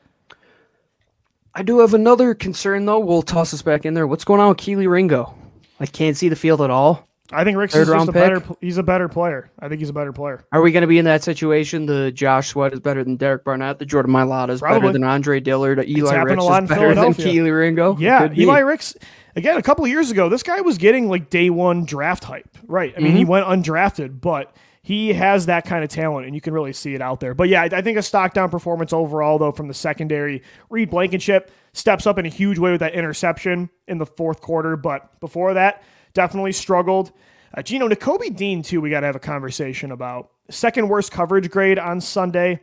[1.55, 2.99] I do have another concern, though.
[2.99, 4.07] We'll toss this back in there.
[4.07, 5.35] What's going on with Kelee Ringo?
[5.79, 7.07] I can't see the field at all.
[7.33, 8.43] I think Ricks is just a better.
[8.61, 9.51] He's a better player.
[9.59, 10.45] I think he's a better player.
[10.53, 11.87] Are we going to be in that situation?
[11.87, 13.79] The Josh Sweat is better than Derek Barnett.
[13.79, 14.81] The Jordan Mailata is Probably.
[14.81, 15.83] better than Andre Dillard.
[15.89, 17.97] Eli Ricks a lot in is better than Kelee Ringo.
[17.99, 18.31] Yeah.
[18.37, 18.95] Eli Ricks.
[19.37, 22.47] Again, a couple of years ago, this guy was getting like day one draft hype.
[22.67, 22.93] Right.
[22.97, 23.19] I mean, Mm-hmm.
[23.19, 26.95] he went undrafted, but he has that kind of talent, and you can really see
[26.95, 27.33] it out there.
[27.35, 30.43] But yeah, I, I think a stock down performance overall, though, from the secondary.
[30.69, 34.77] Reed Blankenship steps up in a huge way with that interception in the fourth quarter,
[34.77, 35.83] but before that,
[36.15, 37.13] definitely struggled.
[37.53, 40.31] Uh, Gino, Nakobe Dean, too, we got to have a conversation about.
[40.51, 42.61] Second worst coverage grade on Sunday.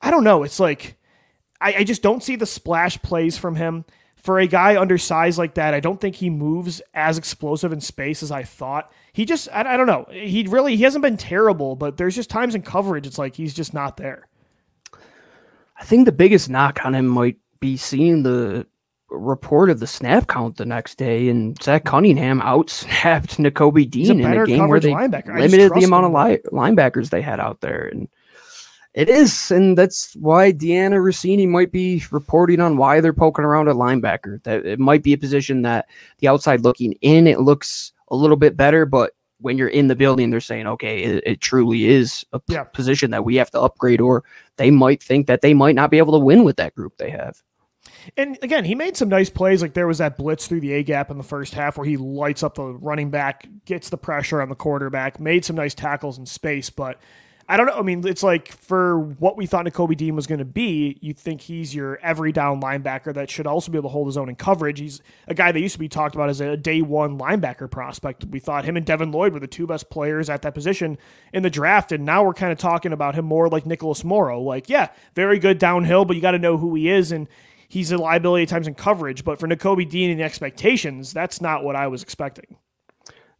[0.00, 0.42] I don't know.
[0.42, 0.96] It's like.
[1.60, 3.84] I, I just don't see the splash plays from him.
[4.16, 8.22] For a guy undersized like that, I don't think he moves as explosive in space
[8.22, 8.92] as I thought.
[9.12, 10.06] He just, I, I don't know.
[10.10, 13.54] He really, he hasn't been terrible, but there's just times in coverage, it's like he's
[13.54, 14.28] just not there.
[15.76, 18.66] I think the biggest knock on him might be seeing the
[19.12, 24.20] report of the snap count the next day, and Zach Cunningham outsnapped Nakobe a Dean
[24.20, 25.38] in a game where they linebacker.
[25.38, 26.16] Limited the amount him.
[26.16, 28.08] of li- linebackers they had out there, and
[28.94, 33.68] it is, and that's why Dianna Russini might be reporting on why they're poking around
[33.68, 34.42] at linebacker.
[34.44, 35.86] That it might be a position that
[36.18, 39.96] the outside looking in, it looks a little bit better, but when you're in the
[39.96, 42.62] building, they're saying, okay, it, it truly is a Yeah.
[42.62, 44.22] position that we have to upgrade, or
[44.56, 47.10] they might think that they might not be able to win with that group they
[47.10, 47.42] have.
[48.16, 49.62] And again, he made some nice plays.
[49.62, 51.96] Like there was that blitz through the A gap in the first half where he
[51.96, 56.18] lights up the running back, gets the pressure on the quarterback, made some nice tackles
[56.18, 56.70] in space.
[56.70, 56.98] But
[57.48, 57.74] I don't know.
[57.74, 61.12] I mean, it's like for what we thought Nakobe Dean was going to be, you
[61.12, 64.28] think he's your every down linebacker that should also be able to hold his own
[64.28, 64.78] in coverage.
[64.78, 68.24] He's a guy that used to be talked about as a day one linebacker prospect.
[68.26, 70.98] We thought him and Devin Lloyd were the two best players at that position
[71.32, 71.90] in the draft.
[71.90, 74.40] And now we're kind of talking about him more like Nicholas Morrow.
[74.40, 77.10] Like, yeah, very good downhill, but you got to know who he is.
[77.10, 77.28] And
[77.72, 79.24] he's a liability at times in coverage.
[79.24, 82.58] But for Nakobe Dean and the expectations, that's not what I was expecting.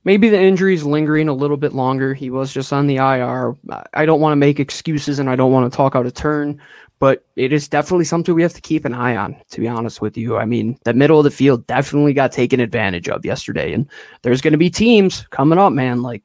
[0.04, 2.14] Maybe the injury's lingering a little bit longer.
[2.14, 3.54] He was just on the IR.
[3.92, 6.58] I- don't want to make excuses and I don't want to talk out of turn,
[6.98, 10.00] but it is definitely something we have to keep an eye on, to be honest
[10.00, 10.38] with you.
[10.38, 13.74] I mean, the middle of the field definitely got taken advantage of yesterday.
[13.74, 13.86] And
[14.22, 16.00] there's going to be teams coming up, man.
[16.00, 16.22] Like,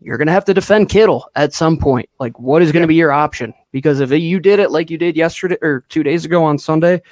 [0.00, 2.08] you're going to have to defend Kittle at some point.
[2.18, 3.54] Like, what is going to be your option?
[3.72, 7.02] Because if you did it like you did yesterday or two days ago on Sunday,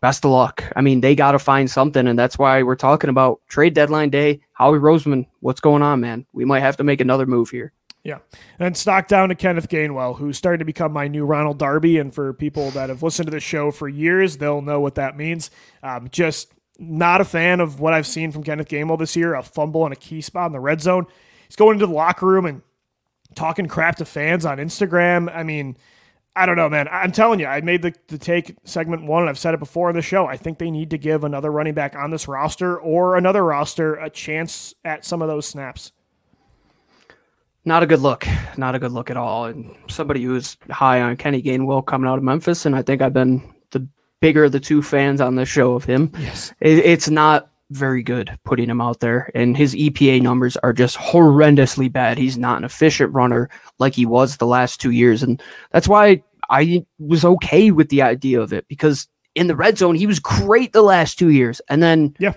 [0.00, 0.64] best of luck.
[0.76, 4.10] I mean, they got to find something, and that's why we're talking about trade deadline
[4.10, 4.40] day.
[4.52, 6.26] Howie Roseman, what's going on, man?
[6.32, 7.72] We might have to make another move here.
[8.02, 8.18] Yeah.
[8.58, 11.98] And stock down to Kenneth Gainwell, who's starting to become my new Ronald Darby.
[11.98, 15.18] And for people that have listened to the show for years, they'll know what that
[15.18, 15.50] means.
[15.82, 19.42] Um, just not a fan of what I've seen from Kenneth Gainwell this year a
[19.42, 21.06] fumble and a key spot in the red zone.
[21.50, 22.62] He's going into the locker room and
[23.34, 25.34] talking crap to fans on Instagram.
[25.34, 25.76] I mean,
[26.36, 26.86] I don't know, man.
[26.92, 29.88] I'm telling you, I made the, the take segment one, and I've said it before
[29.88, 30.26] on the show.
[30.26, 33.96] I think they need to give another running back on this roster or another roster
[33.96, 35.90] a chance at some of those snaps.
[37.64, 38.28] Not a good look.
[38.56, 39.46] Not a good look at all.
[39.46, 43.12] And somebody who's high on Kenny Gainwell coming out of Memphis, and I think I've
[43.12, 43.88] been the
[44.20, 46.12] bigger of the two fans on this show of him.
[46.16, 46.54] Yes.
[46.60, 50.96] It, it's not very good putting him out there, and his EPA numbers are just
[50.98, 52.18] horrendously bad.
[52.18, 53.48] He's not an efficient runner
[53.78, 55.40] like he was the last two years, and
[55.72, 59.06] that's why I was okay with the idea of it because
[59.36, 62.32] in the red zone he was great the last two years, and then Yeah.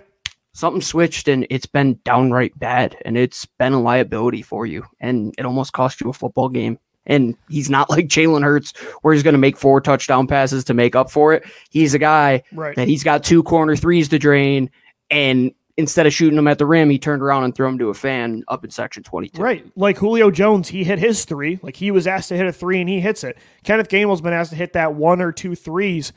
[0.53, 5.34] something switched and it's been downright bad and it's been a liability for you and
[5.39, 6.77] it almost cost you a football game.
[7.07, 8.71] And he's not like Jalen Hurts,
[9.01, 11.43] where he's going to make four touchdown passes to make up for it.
[11.71, 12.75] He's a guy Right.
[12.75, 14.69] that he's got two corner threes to drain,
[15.14, 17.89] and instead of shooting him at the rim, he turned around and threw him to
[17.89, 19.41] a fan up in section 22.
[19.41, 19.66] Right.
[19.76, 21.59] Like Julio Jones, he hit his three.
[21.61, 23.38] Like he was asked to hit a three and he hits it.
[23.64, 26.14] Kenneth Gainwell's been asked to hit that one or two threes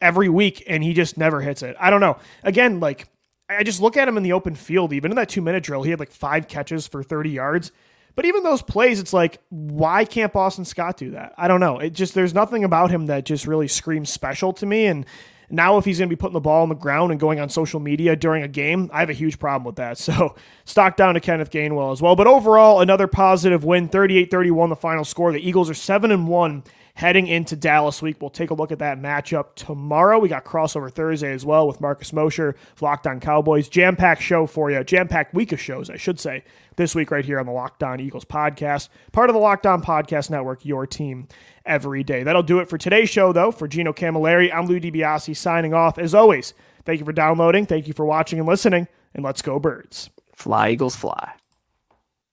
[0.00, 1.76] every week and he just never hits it.
[1.80, 2.18] I don't know.
[2.42, 3.08] Again, like
[3.48, 5.82] I just look at him in the open field, even in that two minute drill,
[5.82, 7.72] he had like five catches for 30 yards.
[8.16, 11.34] But even those plays, it's like, why can't Boston Scott do that?
[11.36, 11.78] I don't know.
[11.78, 14.86] It just, there's nothing about him that just really screams special to me.
[14.86, 15.04] And
[15.48, 17.48] now, if he's going to be putting the ball on the ground and going on
[17.48, 19.98] social media during a game, I have a huge problem with that.
[20.06, 22.14] So, stock down to Kenneth Gainwell as well.
[22.14, 25.32] But overall, another positive win 38 31, the final score.
[25.32, 26.62] The Eagles are 7 and 1
[26.96, 28.16] heading into Dallas week.
[28.20, 30.18] We'll take a look at that matchup tomorrow.
[30.18, 33.68] We got crossover Thursday as well with Marcus Mosher, Locked On Cowboys.
[33.68, 34.82] Jam packed show for you.
[34.82, 36.42] Jam packed week of shows, I should say,
[36.76, 39.82] this week right here on the Locked On Eagles podcast, part of the Locked On
[39.82, 41.28] Podcast Network, your team
[41.66, 42.22] every day.
[42.22, 43.52] That'll do it for today's show, though.
[43.52, 45.98] For Gino Camilleri, I'm Lou DiBiase signing off.
[45.98, 46.54] As always,
[46.86, 50.08] thank you for downloading, thank you for watching and listening, and let's go, birds.
[50.34, 51.34] Fly, Eagles, fly.